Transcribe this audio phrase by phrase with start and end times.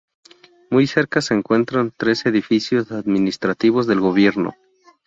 [0.71, 4.55] Muy cerca se encuentran tres edificios administrativos del gobierno.